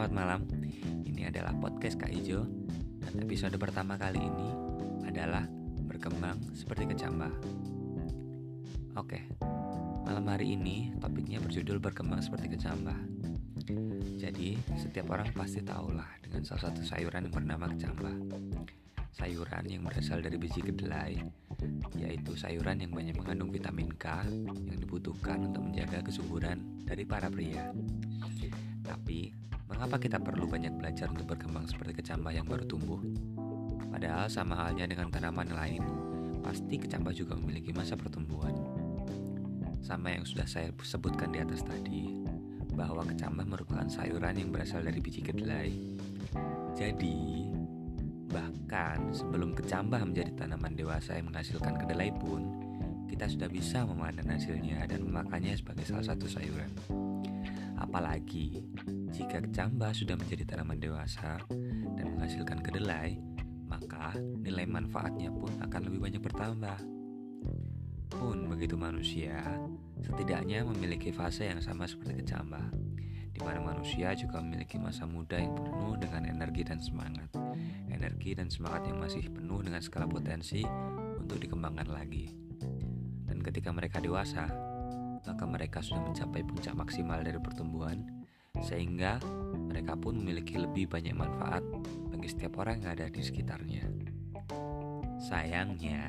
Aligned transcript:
selamat 0.00 0.16
malam. 0.16 0.40
Ini 1.04 1.28
adalah 1.28 1.52
podcast 1.60 2.00
Kak 2.00 2.08
Ijo 2.08 2.48
dan 3.04 3.20
episode 3.20 3.52
pertama 3.60 4.00
kali 4.00 4.16
ini 4.16 4.48
adalah 5.04 5.44
berkembang 5.84 6.40
seperti 6.56 6.88
kecambah. 6.88 7.28
Oke, 8.96 9.28
malam 10.08 10.24
hari 10.24 10.56
ini 10.56 10.96
topiknya 11.04 11.36
berjudul 11.44 11.84
berkembang 11.84 12.24
seperti 12.24 12.48
kecambah. 12.48 12.96
Jadi, 14.16 14.56
setiap 14.80 15.12
orang 15.12 15.36
pasti 15.36 15.60
tahulah 15.60 16.08
dengan 16.24 16.48
salah 16.48 16.72
satu 16.72 16.80
sayuran 16.80 17.28
yang 17.28 17.36
bernama 17.36 17.68
kecambah. 17.68 18.14
Sayuran 19.20 19.68
yang 19.68 19.84
berasal 19.84 20.24
dari 20.24 20.40
biji 20.40 20.64
kedelai, 20.64 21.20
yaitu 22.00 22.32
sayuran 22.40 22.80
yang 22.80 22.96
banyak 22.96 23.20
mengandung 23.20 23.52
vitamin 23.52 23.92
K 24.00 24.24
yang 24.64 24.80
dibutuhkan 24.80 25.52
untuk 25.52 25.68
menjaga 25.68 26.00
kesuburan 26.00 26.88
dari 26.88 27.04
para 27.04 27.28
pria. 27.28 27.68
Tapi, 28.80 29.49
mengapa 29.70 29.96
kita 30.02 30.18
perlu 30.18 30.50
banyak 30.50 30.74
belajar 30.74 31.06
untuk 31.08 31.30
berkembang 31.30 31.64
seperti 31.70 32.02
kecambah 32.02 32.34
yang 32.34 32.44
baru 32.44 32.66
tumbuh? 32.66 33.00
Padahal 33.90 34.26
sama 34.26 34.58
halnya 34.58 34.90
dengan 34.90 35.08
tanaman 35.08 35.54
lain, 35.54 35.82
pasti 36.42 36.76
kecambah 36.76 37.14
juga 37.14 37.38
memiliki 37.38 37.70
masa 37.70 37.94
pertumbuhan. 37.94 38.52
Sama 39.80 40.12
yang 40.12 40.26
sudah 40.26 40.44
saya 40.44 40.74
sebutkan 40.82 41.32
di 41.32 41.40
atas 41.40 41.64
tadi, 41.64 42.20
bahwa 42.74 43.02
kecambah 43.06 43.46
merupakan 43.46 43.86
sayuran 43.90 44.38
yang 44.38 44.50
berasal 44.50 44.82
dari 44.82 44.98
biji 45.02 45.20
kedelai. 45.20 45.74
Jadi, 46.78 47.50
bahkan 48.30 49.10
sebelum 49.10 49.52
kecambah 49.52 50.00
menjadi 50.06 50.32
tanaman 50.38 50.78
dewasa 50.78 51.18
yang 51.18 51.28
menghasilkan 51.28 51.76
kedelai 51.76 52.14
pun, 52.14 52.46
kita 53.10 53.26
sudah 53.26 53.50
bisa 53.50 53.82
memanen 53.82 54.24
hasilnya 54.30 54.86
dan 54.86 55.02
memakannya 55.02 55.58
sebagai 55.58 55.82
salah 55.82 56.14
satu 56.14 56.30
sayuran. 56.30 56.70
Apalagi 57.80 58.62
jika 59.10 59.42
kecambah 59.42 59.90
sudah 59.90 60.14
menjadi 60.14 60.54
tanaman 60.54 60.78
dewasa 60.78 61.42
dan 61.98 62.06
menghasilkan 62.14 62.62
kedelai, 62.62 63.18
maka 63.66 64.14
nilai 64.18 64.66
manfaatnya 64.66 65.30
pun 65.34 65.50
akan 65.62 65.80
lebih 65.90 66.00
banyak 66.02 66.22
bertambah. 66.22 66.78
Pun 68.10 68.50
begitu 68.50 68.74
manusia, 68.74 69.38
setidaknya 70.02 70.66
memiliki 70.66 71.14
fase 71.14 71.46
yang 71.46 71.62
sama 71.62 71.86
seperti 71.86 72.22
kecambah, 72.22 72.66
di 73.30 73.40
mana 73.42 73.62
manusia 73.62 74.14
juga 74.18 74.42
memiliki 74.42 74.78
masa 74.78 75.06
muda 75.06 75.38
yang 75.38 75.54
penuh 75.54 75.94
dengan 75.98 76.26
energi 76.26 76.62
dan 76.66 76.78
semangat. 76.82 77.30
Energi 77.90 78.34
dan 78.34 78.50
semangat 78.50 78.90
yang 78.90 78.98
masih 78.98 79.26
penuh 79.30 79.62
dengan 79.62 79.82
skala 79.82 80.10
potensi 80.10 80.62
untuk 81.18 81.38
dikembangkan 81.38 81.88
lagi. 81.90 82.30
Dan 83.26 83.38
ketika 83.42 83.70
mereka 83.70 84.02
dewasa, 84.02 84.50
maka 85.22 85.44
mereka 85.46 85.78
sudah 85.78 86.02
mencapai 86.02 86.42
puncak 86.42 86.74
maksimal 86.74 87.22
dari 87.22 87.38
pertumbuhan, 87.38 88.19
sehingga 88.70 89.18
mereka 89.70 89.96
pun 89.96 90.18
memiliki 90.20 90.60
lebih 90.60 90.90
banyak 90.90 91.14
manfaat 91.16 91.64
bagi 92.12 92.28
setiap 92.30 92.60
orang 92.62 92.82
yang 92.84 92.94
ada 92.94 93.06
di 93.10 93.22
sekitarnya. 93.22 93.86
Sayangnya, 95.20 96.02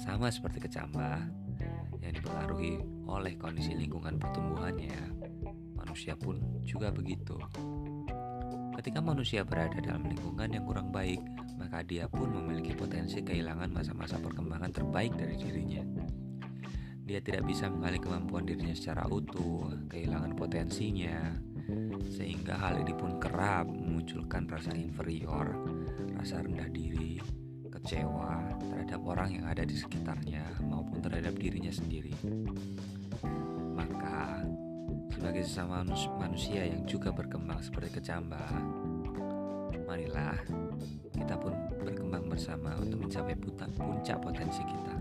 sama 0.00 0.32
seperti 0.32 0.64
kecambah 0.64 1.16
yang 2.00 2.12
dipengaruhi 2.16 2.80
oleh 3.04 3.36
kondisi 3.36 3.76
lingkungan 3.76 4.16
pertumbuhannya, 4.16 4.96
manusia 5.76 6.16
pun 6.16 6.40
juga 6.64 6.88
begitu. 6.88 7.36
Ketika 8.80 9.04
manusia 9.04 9.44
berada 9.44 9.76
dalam 9.84 10.08
lingkungan 10.08 10.56
yang 10.56 10.64
kurang 10.64 10.88
baik, 10.88 11.20
maka 11.60 11.84
dia 11.84 12.08
pun 12.08 12.32
memiliki 12.32 12.72
potensi 12.72 13.20
kehilangan 13.20 13.68
masa-masa 13.68 14.16
perkembangan 14.16 14.72
terbaik 14.72 15.12
dari 15.20 15.36
dirinya. 15.36 15.84
Dia 17.10 17.18
tidak 17.18 17.42
bisa 17.50 17.66
mengalih 17.66 17.98
kemampuan 17.98 18.46
dirinya 18.46 18.70
secara 18.70 19.02
utuh, 19.10 19.66
kehilangan 19.90 20.30
potensinya, 20.38 21.34
sehingga 22.06 22.54
hal 22.54 22.86
ini 22.86 22.94
pun 22.94 23.18
kerap 23.18 23.66
memunculkan 23.66 24.46
rasa 24.46 24.70
inferior, 24.78 25.50
rasa 26.14 26.38
rendah 26.38 26.70
diri, 26.70 27.18
kecewa 27.66 28.54
terhadap 28.62 29.02
orang 29.02 29.42
yang 29.42 29.46
ada 29.50 29.66
di 29.66 29.74
sekitarnya 29.74 30.62
maupun 30.62 31.02
terhadap 31.02 31.34
dirinya 31.34 31.74
sendiri. 31.74 32.14
Maka, 33.74 34.46
sebagai 35.10 35.42
sesama 35.42 35.82
manusia 36.14 36.62
yang 36.62 36.86
juga 36.86 37.10
berkembang 37.10 37.58
seperti 37.58 37.98
kecambah, 37.98 38.54
marilah 39.82 40.38
kita 41.18 41.34
pun 41.34 41.58
berkembang 41.82 42.30
bersama 42.30 42.78
untuk 42.78 43.02
mencapai 43.02 43.34
puncak 43.74 44.22
potensi 44.22 44.62
kita 44.62 44.99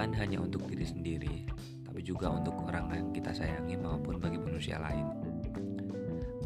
bukan 0.00 0.16
hanya 0.16 0.40
untuk 0.40 0.64
diri 0.64 0.88
sendiri, 0.88 1.36
tapi 1.84 2.00
juga 2.00 2.32
untuk 2.32 2.56
orang 2.64 2.88
yang 2.88 3.12
kita 3.12 3.36
sayangi 3.36 3.76
maupun 3.76 4.16
bagi 4.16 4.40
manusia 4.40 4.80
lain. 4.80 5.04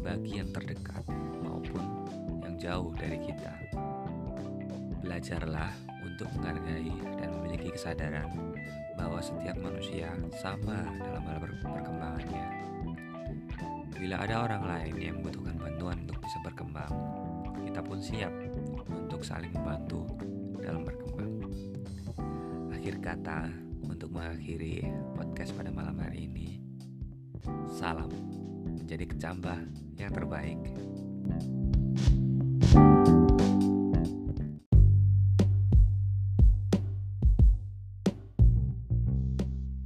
Bagi 0.03 0.43
yang 0.43 0.51
terdekat 0.51 1.07
maupun 1.39 1.79
yang 2.43 2.59
jauh 2.59 2.91
dari 2.99 3.15
kita. 3.15 3.55
Belajarlah 4.99 5.71
untuk 6.03 6.27
menghargai 6.35 6.99
dan 7.15 7.31
memiliki 7.31 7.71
kesadaran 7.71 8.27
bahwa 8.99 9.23
setiap 9.23 9.55
manusia 9.63 10.11
sama 10.35 10.91
dalam 10.99 11.23
hal 11.23 11.47
perkembangannya. 11.63 12.47
Bila 13.95 14.19
ada 14.19 14.51
orang 14.51 14.63
lain 14.67 14.95
yang 14.99 15.15
membutuhkan 15.23 15.55
bantuan 15.55 16.03
untuk 16.03 16.19
bisa 16.19 16.43
berkembang, 16.43 16.91
kita 17.63 17.79
pun 17.79 18.03
siap 18.03 18.35
untuk 18.91 19.23
saling 19.23 19.55
membantu 19.55 20.03
dalam 20.59 20.83
berkembang 20.83 21.04
akhir 22.85 23.01
kata 23.01 23.49
untuk 23.81 24.13
mengakhiri 24.13 24.85
podcast 25.17 25.57
pada 25.57 25.73
malam 25.73 25.97
hari 25.97 26.29
ini. 26.29 26.61
Salam 27.73 28.13
menjadi 28.61 29.09
kecambah 29.09 29.57
yang 29.97 30.13
terbaik. 30.13 30.61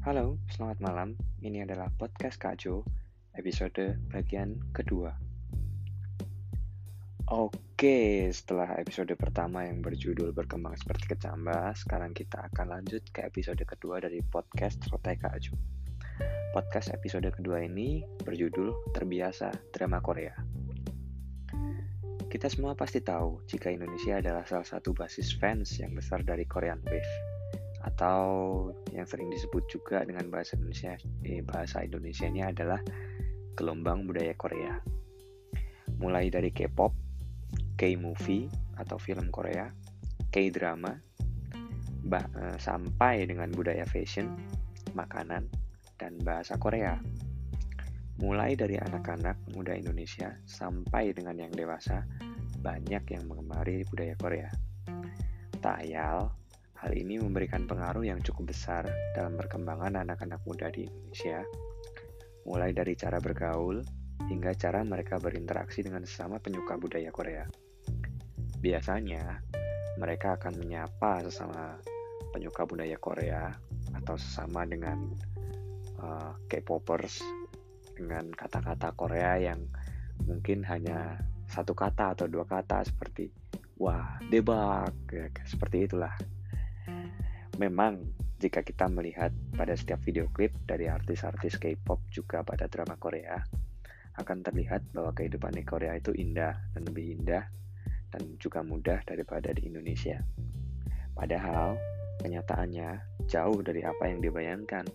Halo, 0.03 0.35
selamat 0.51 0.83
malam. 0.83 1.15
Ini 1.39 1.63
adalah 1.63 1.88
podcast 1.95 2.35
Kak 2.35 2.67
Jo, 2.67 2.83
episode 3.31 3.95
bagian 4.11 4.59
kedua. 4.75 5.28
Oke, 7.29 8.25
setelah 8.34 8.73
episode 8.81 9.13
pertama 9.13 9.62
yang 9.62 9.85
berjudul 9.85 10.34
berkembang 10.34 10.73
seperti 10.73 11.13
kecambah, 11.13 11.78
sekarang 11.78 12.09
kita 12.17 12.50
akan 12.50 12.73
lanjut 12.73 13.06
ke 13.13 13.22
episode 13.22 13.62
kedua 13.69 14.01
dari 14.01 14.25
podcast 14.25 14.81
Rotai 14.90 15.13
Kaju. 15.13 15.53
Podcast 16.57 16.89
episode 16.89 17.29
kedua 17.29 17.62
ini 17.62 18.01
berjudul 18.25 18.97
Terbiasa 18.97 19.53
Drama 19.69 20.01
Korea. 20.01 20.34
Kita 22.34 22.50
semua 22.50 22.73
pasti 22.73 22.97
tahu 22.97 23.45
jika 23.45 23.69
Indonesia 23.69 24.18
adalah 24.18 24.50
salah 24.50 24.66
satu 24.66 24.97
basis 24.97 25.29
fans 25.38 25.78
yang 25.78 25.94
besar 25.94 26.25
dari 26.25 26.50
Korean 26.50 26.81
Wave 26.81 27.13
atau 27.85 28.25
yang 28.89 29.06
sering 29.06 29.29
disebut 29.29 29.69
juga 29.69 30.01
dengan 30.01 30.34
bahasa 30.34 30.57
Indonesia 30.57 30.97
eh, 31.22 31.45
bahasa 31.45 31.85
Indonesia-nya 31.85 32.57
adalah 32.57 32.81
gelombang 33.53 34.09
budaya 34.09 34.34
Korea. 34.34 34.81
Mulai 36.01 36.34
dari 36.34 36.50
K-pop, 36.50 37.08
K-movie 37.79 38.51
atau 38.75 39.00
film 39.00 39.31
Korea, 39.31 39.72
K-drama, 40.35 40.91
eh, 42.12 42.57
sampai 42.59 43.23
dengan 43.23 43.47
budaya 43.56 43.88
fashion, 43.88 44.35
makanan, 44.91 45.47
dan 45.95 46.19
bahasa 46.19 46.59
Korea. 46.59 47.00
Mulai 48.19 48.59
dari 48.59 48.75
anak-anak 48.75 49.56
muda 49.56 49.79
Indonesia 49.79 50.35
sampai 50.44 51.16
dengan 51.16 51.39
yang 51.39 51.56
dewasa, 51.56 52.03
banyak 52.59 53.03
yang 53.16 53.23
mengemari 53.31 53.88
budaya 53.88 54.12
Korea. 54.19 54.51
Tak 55.63 55.88
ayal, 55.88 56.28
hal 56.84 56.91
ini 56.91 57.16
memberikan 57.16 57.63
pengaruh 57.63 58.03
yang 58.03 58.19
cukup 58.19 58.51
besar 58.51 58.84
dalam 59.15 59.39
perkembangan 59.39 60.03
anak-anak 60.03 60.44
muda 60.44 60.68
di 60.68 60.83
Indonesia, 60.83 61.48
mulai 62.44 62.75
dari 62.75 62.92
cara 63.00 63.24
bergaul 63.24 63.80
hingga 64.27 64.51
cara 64.59 64.83
mereka 64.83 65.15
berinteraksi 65.15 65.80
dengan 65.80 66.03
sesama 66.03 66.44
penyuka 66.44 66.75
budaya 66.75 67.15
Korea. 67.15 67.48
Biasanya, 68.59 69.39
mereka 70.00 70.35
akan 70.35 70.59
menyapa 70.59 71.23
sesama 71.27 71.79
penyuka 72.31 72.67
budaya 72.67 72.95
Korea 73.00 73.51
atau 73.95 74.15
sesama 74.15 74.67
dengan 74.67 75.11
uh, 76.00 76.35
K-popers 76.47 77.23
dengan 77.95 78.31
kata-kata 78.31 78.95
Korea 78.95 79.35
yang 79.39 79.59
mungkin 80.23 80.63
hanya 80.67 81.19
satu 81.50 81.75
kata 81.75 82.15
atau 82.15 82.29
dua 82.29 82.45
kata 82.45 82.85
seperti 82.85 83.27
wah 83.79 84.19
debak 84.27 84.94
ya, 85.12 85.27
seperti 85.44 85.89
itulah. 85.89 86.13
Memang 87.59 88.00
jika 88.39 88.63
kita 88.63 88.88
melihat 88.88 89.35
pada 89.51 89.75
setiap 89.75 90.00
video 90.07 90.31
klip 90.31 90.55
dari 90.63 90.88
artis-artis 90.88 91.59
K-pop 91.59 92.00
juga 92.07 92.39
pada 92.44 92.71
drama 92.71 92.95
Korea 92.95 93.35
akan 94.15 94.44
terlihat 94.44 94.95
bahwa 94.95 95.12
kehidupan 95.12 95.55
di 95.55 95.63
Korea 95.67 95.95
itu 95.95 96.15
indah 96.15 96.55
dan 96.75 96.88
lebih 96.88 97.19
indah 97.19 97.44
dan 98.09 98.21
juga 98.41 98.65
mudah 98.65 99.01
daripada 99.06 99.53
di 99.53 99.69
Indonesia. 99.69 100.19
Padahal, 101.13 101.77
kenyataannya 102.21 103.19
jauh 103.29 103.59
dari 103.61 103.85
apa 103.85 104.09
yang 104.09 104.19
dibayangkan. 104.19 104.85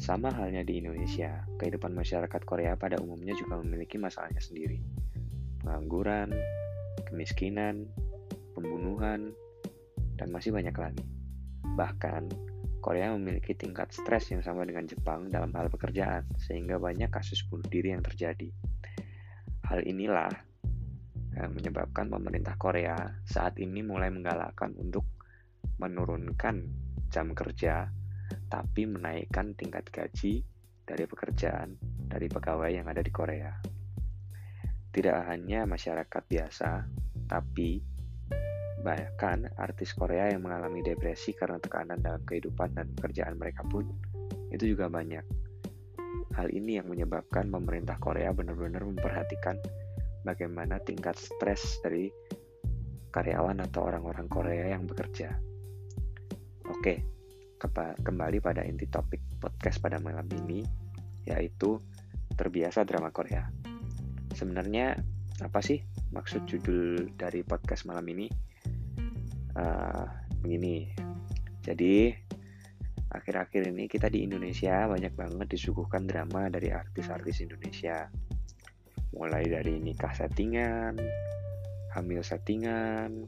Sama 0.00 0.32
halnya 0.32 0.64
di 0.64 0.80
Indonesia, 0.80 1.44
kehidupan 1.60 1.92
masyarakat 1.92 2.40
Korea 2.48 2.72
pada 2.72 2.96
umumnya 3.04 3.36
juga 3.36 3.60
memiliki 3.60 4.00
masalahnya 4.00 4.40
sendiri. 4.40 4.80
Pengangguran, 5.60 6.32
kemiskinan, 7.04 7.84
pembunuhan, 8.56 9.36
dan 10.16 10.32
masih 10.32 10.56
banyak 10.56 10.72
lagi. 10.72 11.04
Bahkan, 11.76 12.32
Korea 12.80 13.12
memiliki 13.12 13.52
tingkat 13.52 13.92
stres 13.92 14.32
yang 14.32 14.40
sama 14.40 14.64
dengan 14.64 14.88
Jepang 14.88 15.28
dalam 15.28 15.52
hal 15.52 15.68
pekerjaan, 15.68 16.24
sehingga 16.40 16.80
banyak 16.80 17.12
kasus 17.12 17.44
bunuh 17.44 17.68
diri 17.68 17.92
yang 17.92 18.00
terjadi. 18.00 18.48
Hal 19.68 19.84
inilah 19.84 20.32
menyebabkan 21.48 22.12
pemerintah 22.12 22.58
Korea 22.60 22.98
saat 23.24 23.56
ini 23.56 23.80
mulai 23.80 24.12
menggalakkan 24.12 24.76
untuk 24.76 25.06
menurunkan 25.80 26.68
jam 27.08 27.32
kerja 27.32 27.88
tapi 28.50 28.86
menaikkan 28.86 29.54
tingkat 29.54 29.88
gaji 29.88 30.42
dari 30.82 31.04
pekerjaan 31.06 31.78
dari 32.10 32.26
pegawai 32.26 32.70
yang 32.70 32.86
ada 32.90 32.98
di 32.98 33.14
Korea. 33.14 33.54
Tidak 34.90 35.18
hanya 35.30 35.70
masyarakat 35.70 36.22
biasa, 36.26 36.82
tapi 37.30 37.78
bahkan 38.82 39.46
artis 39.54 39.94
Korea 39.94 40.34
yang 40.34 40.42
mengalami 40.42 40.82
depresi 40.82 41.30
karena 41.30 41.62
tekanan 41.62 42.02
dalam 42.02 42.26
kehidupan 42.26 42.74
dan 42.74 42.90
pekerjaan 42.98 43.38
mereka 43.38 43.62
pun 43.70 43.86
itu 44.50 44.74
juga 44.74 44.90
banyak. 44.90 45.22
Hal 46.34 46.50
ini 46.50 46.82
yang 46.82 46.90
menyebabkan 46.90 47.46
pemerintah 47.54 48.02
Korea 48.02 48.34
benar-benar 48.34 48.82
memperhatikan 48.82 49.62
bagaimana 50.24 50.80
tingkat 50.82 51.16
stres 51.16 51.80
dari 51.80 52.10
karyawan 53.10 53.58
atau 53.66 53.90
orang-orang 53.90 54.26
Korea 54.30 54.64
yang 54.74 54.86
bekerja. 54.86 55.34
Oke, 56.70 57.02
kembali 58.00 58.38
pada 58.38 58.62
inti 58.62 58.86
topik 58.86 59.20
podcast 59.42 59.82
pada 59.82 59.98
malam 59.98 60.24
ini, 60.46 60.62
yaitu 61.26 61.82
terbiasa 62.38 62.86
drama 62.86 63.10
Korea. 63.10 63.50
Sebenarnya 64.32 64.94
apa 65.42 65.60
sih 65.60 65.82
maksud 66.14 66.46
judul 66.46 67.10
dari 67.18 67.42
podcast 67.42 67.84
malam 67.84 68.06
ini? 68.08 68.30
Uh, 69.58 70.06
begini, 70.40 70.94
jadi 71.66 72.14
akhir-akhir 73.10 73.74
ini 73.74 73.90
kita 73.90 74.06
di 74.06 74.22
Indonesia 74.22 74.86
banyak 74.86 75.10
banget 75.18 75.50
disuguhkan 75.50 76.06
drama 76.06 76.46
dari 76.46 76.70
artis-artis 76.70 77.42
Indonesia. 77.42 78.06
Mulai 79.10 79.50
dari 79.50 79.82
nikah 79.82 80.14
settingan, 80.14 80.94
hamil 81.94 82.22
settingan, 82.22 83.26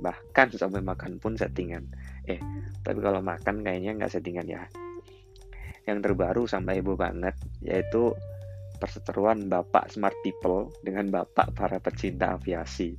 bahkan 0.00 0.48
sampai 0.48 0.80
makan 0.80 1.20
pun 1.20 1.36
settingan. 1.36 1.84
Eh 2.24 2.40
tapi 2.80 2.98
kalau 3.04 3.20
makan 3.20 3.60
kayaknya 3.60 3.94
nggak 4.00 4.12
settingan 4.12 4.48
ya. 4.48 4.64
Yang 5.84 5.98
terbaru 6.10 6.48
sampai 6.48 6.80
heboh 6.80 6.96
banget 6.96 7.36
yaitu 7.60 8.16
perseteruan 8.80 9.52
bapak 9.52 9.92
smart 9.92 10.16
people 10.24 10.72
dengan 10.80 11.12
bapak 11.12 11.52
para 11.52 11.76
pecinta 11.78 12.40
aviasi. 12.40 12.96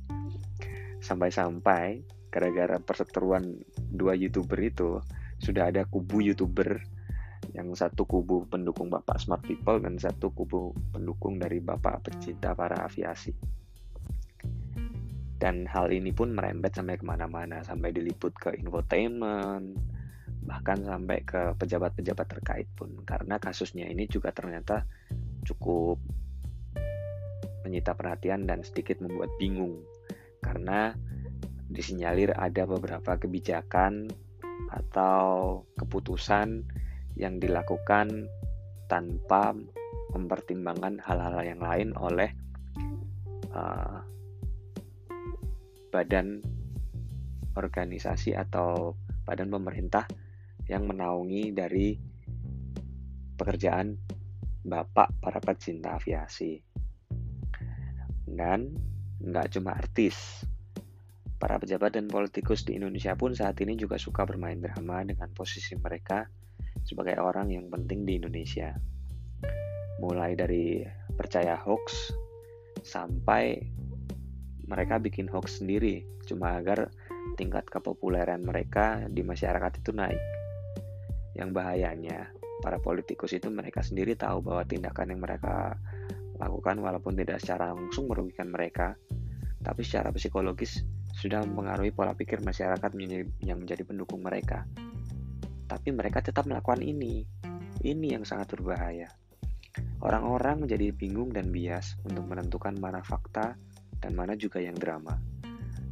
Sampai-sampai 1.02 2.06
gara-gara 2.30 2.78
perseteruan 2.78 3.58
dua 3.90 4.14
youtuber 4.14 4.62
itu 4.62 5.02
sudah 5.42 5.74
ada 5.74 5.82
kubu 5.90 6.22
youtuber 6.22 6.78
yang 7.50 7.74
satu 7.74 8.06
kubu 8.06 8.46
pendukung 8.46 8.86
bapak 8.86 9.18
smart 9.18 9.42
people 9.42 9.82
dan 9.82 9.98
satu 9.98 10.30
kubu 10.30 10.70
pendukung 10.94 11.42
dari 11.42 11.58
bapak 11.58 12.06
pecinta 12.06 12.54
para 12.54 12.86
aviasi. 12.86 13.34
Dan 15.42 15.66
hal 15.66 15.90
ini 15.90 16.14
pun 16.14 16.30
merembet 16.30 16.78
sampai 16.78 16.94
ke 16.94 17.02
mana-mana 17.02 17.66
sampai 17.66 17.90
diliput 17.90 18.30
ke 18.38 18.54
infotainment 18.54 19.74
bahkan 20.42 20.82
sampai 20.82 21.22
ke 21.22 21.54
pejabat-pejabat 21.58 22.26
terkait 22.26 22.68
pun. 22.74 22.90
Karena 23.06 23.38
kasusnya 23.38 23.86
ini 23.86 24.10
juga 24.10 24.34
ternyata 24.34 24.86
cukup 25.46 25.98
menyita 27.62 27.94
perhatian 27.94 28.46
dan 28.46 28.66
sedikit 28.66 28.98
membuat 28.98 29.30
bingung. 29.38 29.82
Karena 30.42 30.90
disinyalir 31.70 32.34
ada 32.34 32.66
beberapa 32.66 33.16
kebijakan 33.16 34.10
atau 34.68 35.62
keputusan 35.78 36.66
yang 37.16 37.36
dilakukan 37.38 38.28
tanpa 38.88 39.56
mempertimbangkan 40.12 41.00
hal-hal 41.00 41.40
yang 41.44 41.60
lain 41.60 41.88
oleh 41.96 42.30
uh, 43.52 44.04
badan 45.92 46.40
organisasi 47.56 48.36
atau 48.36 48.96
badan 49.24 49.52
pemerintah 49.52 50.08
yang 50.68 50.88
menaungi 50.88 51.52
dari 51.52 51.96
pekerjaan 53.36 53.96
bapak 54.62 55.08
para 55.20 55.40
pecinta 55.42 55.98
aviasi. 55.98 56.60
Dan 58.24 58.72
nggak 59.20 59.58
cuma 59.58 59.76
artis, 59.76 60.46
para 61.36 61.58
pejabat 61.58 61.98
dan 61.98 62.06
politikus 62.06 62.62
di 62.62 62.78
Indonesia 62.78 63.12
pun 63.18 63.34
saat 63.34 63.58
ini 63.60 63.74
juga 63.74 63.98
suka 63.98 64.22
bermain 64.22 64.56
drama 64.62 65.02
dengan 65.02 65.28
posisi 65.34 65.74
mereka 65.74 66.24
sebagai 66.86 67.18
orang 67.18 67.50
yang 67.50 67.66
penting 67.70 68.04
di 68.06 68.18
Indonesia. 68.18 68.74
Mulai 70.02 70.34
dari 70.34 70.82
percaya 71.14 71.54
hoax 71.58 72.10
sampai 72.82 73.62
mereka 74.66 74.98
bikin 74.98 75.28
hoax 75.30 75.62
sendiri 75.62 76.02
cuma 76.26 76.58
agar 76.58 76.90
tingkat 77.34 77.66
kepopuleran 77.68 78.42
mereka 78.42 79.04
di 79.10 79.22
masyarakat 79.22 79.78
itu 79.78 79.90
naik. 79.94 80.18
Yang 81.32 81.50
bahayanya, 81.54 82.28
para 82.60 82.78
politikus 82.78 83.32
itu 83.34 83.48
mereka 83.48 83.80
sendiri 83.80 84.14
tahu 84.14 84.44
bahwa 84.44 84.62
tindakan 84.66 85.16
yang 85.16 85.20
mereka 85.22 85.76
lakukan 86.38 86.78
walaupun 86.82 87.14
tidak 87.14 87.38
secara 87.38 87.72
langsung 87.72 88.10
merugikan 88.10 88.50
mereka, 88.50 88.98
tapi 89.62 89.86
secara 89.86 90.10
psikologis 90.10 90.82
sudah 91.14 91.44
mempengaruhi 91.46 91.94
pola 91.94 92.16
pikir 92.16 92.42
masyarakat 92.42 92.90
yang 93.44 93.58
menjadi 93.62 93.82
pendukung 93.86 94.24
mereka. 94.24 94.66
Tapi 95.72 95.88
mereka 95.88 96.20
tetap 96.20 96.44
melakukan 96.44 96.84
ini. 96.84 97.24
Ini 97.80 98.20
yang 98.20 98.28
sangat 98.28 98.52
berbahaya. 98.52 99.08
Orang-orang 100.04 100.68
menjadi 100.68 100.92
bingung 100.92 101.32
dan 101.32 101.48
bias 101.48 101.96
untuk 102.04 102.28
menentukan 102.28 102.76
mana 102.76 103.00
fakta 103.00 103.56
dan 103.96 104.12
mana 104.12 104.36
juga 104.36 104.60
yang 104.60 104.76
drama. 104.76 105.16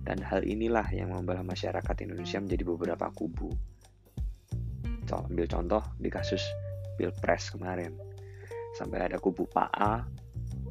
Dan 0.05 0.21
hal 0.21 0.45
inilah 0.45 0.85
yang 0.93 1.17
membelah 1.17 1.41
masyarakat 1.41 1.97
Indonesia 2.05 2.37
menjadi 2.45 2.65
beberapa 2.69 3.09
kubu. 3.09 3.49
Ambil 5.11 5.49
contoh 5.51 5.83
di 5.97 6.13
kasus 6.13 6.45
Pilpres 7.01 7.49
kemarin. 7.51 7.97
Sampai 8.77 9.01
ada 9.01 9.17
kubu 9.17 9.49
Pak 9.49 9.71
A, 9.73 10.05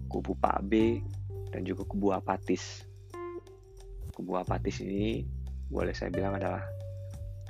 kubu 0.06 0.38
Pak 0.38 0.64
B, 0.70 1.02
dan 1.50 1.66
juga 1.66 1.84
kubu 1.90 2.14
apatis. 2.14 2.86
Kubu 4.14 4.38
apatis 4.38 4.80
ini 4.86 5.26
boleh 5.68 5.92
saya 5.92 6.14
bilang 6.14 6.38
adalah 6.38 6.64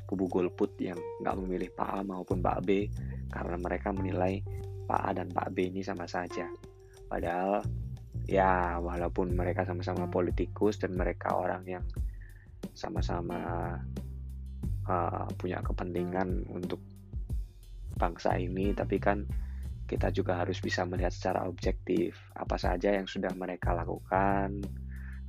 kubu 0.10 0.26
golput 0.26 0.74
yang 0.82 0.98
nggak 1.22 1.38
memilih 1.38 1.70
Pak 1.78 1.90
A 1.94 2.00
maupun 2.02 2.42
Pak 2.42 2.66
B 2.66 2.90
karena 3.30 3.62
mereka 3.62 3.94
menilai 3.94 4.42
Pak 4.90 5.02
A 5.06 5.10
dan 5.14 5.30
Pak 5.30 5.54
B 5.54 5.70
ini 5.70 5.86
sama 5.86 6.10
saja. 6.10 6.50
Padahal 7.06 7.62
ya 8.26 8.82
walaupun 8.82 9.38
mereka 9.38 9.62
sama-sama 9.70 10.10
politikus 10.10 10.82
dan 10.82 10.98
mereka 10.98 11.38
orang 11.38 11.62
yang 11.70 11.86
sama-sama 12.74 13.38
uh, 14.90 15.26
punya 15.38 15.62
kepentingan 15.62 16.50
untuk 16.50 16.82
bangsa 17.98 18.38
ini 18.38 18.74
tapi 18.74 18.98
kan 18.98 19.26
kita 19.90 20.14
juga 20.14 20.38
harus 20.38 20.62
bisa 20.62 20.86
melihat 20.86 21.10
secara 21.10 21.50
objektif 21.50 22.16
apa 22.38 22.62
saja 22.62 22.94
yang 22.94 23.10
sudah 23.10 23.34
mereka 23.34 23.74
lakukan 23.74 24.62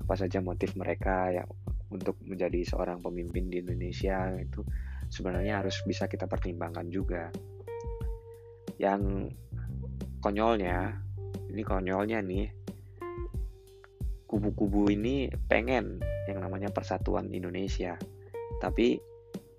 apa 0.04 0.14
saja 0.16 0.44
motif 0.44 0.76
mereka 0.76 1.32
yang 1.32 1.48
untuk 1.90 2.16
menjadi 2.22 2.62
seorang 2.62 3.02
pemimpin 3.02 3.50
di 3.50 3.62
Indonesia 3.62 4.30
itu 4.38 4.62
sebenarnya 5.10 5.62
harus 5.62 5.82
bisa 5.82 6.06
kita 6.06 6.30
pertimbangkan 6.30 6.86
juga 6.86 7.28
yang 8.78 9.26
konyolnya 10.22 10.94
ini 11.50 11.62
konyolnya 11.66 12.22
nih 12.22 12.46
kubu-kubu 14.30 14.86
ini 14.94 15.26
pengen 15.50 15.98
yang 16.30 16.38
namanya 16.38 16.70
persatuan 16.70 17.34
Indonesia. 17.34 17.98
Tapi 18.62 18.94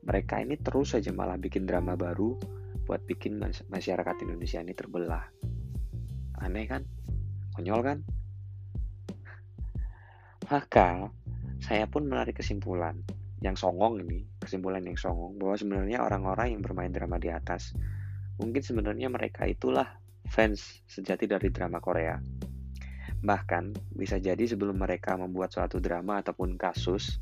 mereka 0.07 0.39
ini 0.39 0.55
terus 0.55 0.95
saja 0.95 1.11
malah 1.11 1.35
bikin 1.35 1.67
drama 1.67 1.99
baru 1.99 2.39
buat 2.87 3.03
bikin 3.03 3.35
masyarakat 3.67 4.15
Indonesia 4.23 4.63
ini 4.63 4.71
terbelah. 4.71 5.27
Aneh 6.39 6.65
kan? 6.71 6.87
Konyol 7.51 7.81
kan? 7.83 7.97
Maka 10.47 11.11
saya 11.61 11.85
pun 11.85 12.09
menarik 12.09 12.41
kesimpulan 12.41 12.99
yang 13.41 13.57
songong 13.57 14.01
ini, 14.01 14.25
kesimpulan 14.41 14.81
yang 14.85 14.97
songong 14.97 15.37
bahwa 15.37 15.55
sebenarnya 15.57 16.01
orang-orang 16.01 16.57
yang 16.57 16.61
bermain 16.61 16.93
drama 16.93 17.17
di 17.21 17.29
atas 17.29 17.73
mungkin 18.41 18.61
sebenarnya 18.65 19.07
mereka 19.09 19.45
itulah 19.45 19.87
fans 20.25 20.81
sejati 20.89 21.29
dari 21.29 21.53
drama 21.53 21.77
Korea 21.77 22.17
Bahkan, 23.21 23.93
bisa 23.93 24.17
jadi 24.17 24.41
sebelum 24.49 24.81
mereka 24.81 25.13
membuat 25.13 25.53
suatu 25.53 25.77
drama 25.77 26.25
ataupun 26.25 26.57
kasus, 26.57 27.21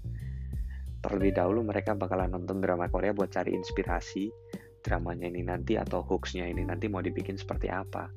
terlebih 1.03 1.36
dahulu 1.36 1.60
mereka 1.67 1.91
bakalan 1.91 2.31
nonton 2.31 2.63
drama 2.63 2.88
Korea 2.88 3.12
buat 3.12 3.31
cari 3.31 3.51
inspirasi 3.51 4.31
dramanya 4.79 5.27
ini 5.27 5.43
nanti 5.43 5.75
atau 5.75 6.00
hoaxnya 6.00 6.48
ini 6.48 6.63
nanti 6.63 6.88
mau 6.88 7.03
dibikin 7.03 7.36
seperti 7.36 7.67
apa. 7.67 8.08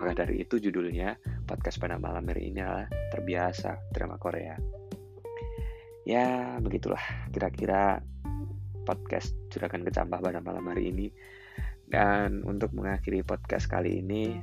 Maka 0.00 0.24
dari 0.24 0.40
itu 0.40 0.56
judulnya 0.56 1.16
podcast 1.44 1.76
pada 1.76 2.00
malam 2.00 2.24
hari 2.24 2.48
ini 2.48 2.64
adalah 2.64 2.88
terbiasa 3.12 3.92
drama 3.92 4.16
Korea. 4.16 4.83
Ya 6.04 6.60
begitulah 6.60 7.00
kira-kira 7.32 8.04
podcast 8.84 9.32
Juragan 9.48 9.88
Kecambah 9.88 10.20
pada 10.20 10.44
malam 10.44 10.68
hari 10.68 10.92
ini. 10.92 11.08
Dan 11.88 12.44
untuk 12.44 12.76
mengakhiri 12.76 13.24
podcast 13.24 13.68
kali 13.68 14.04
ini 14.04 14.36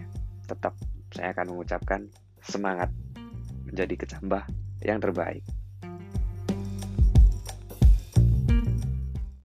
tetap 0.49 0.73
saya 1.13 1.37
akan 1.37 1.53
mengucapkan 1.53 2.09
semangat 2.41 2.89
menjadi 3.69 3.93
kecambah 3.93 4.43
yang 4.81 4.97
terbaik. 4.97 5.45